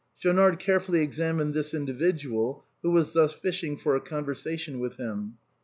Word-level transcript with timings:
Schaunard 0.17 0.57
carefully 0.57 1.03
examined 1.03 1.53
this 1.53 1.75
individual, 1.75 2.65
who 2.81 2.89
was 2.89 3.13
thus 3.13 3.33
fishing 3.33 3.77
for 3.77 3.95
a 3.95 4.01
conversation 4.01 4.79
with 4.79 4.95
him. 4.95 5.35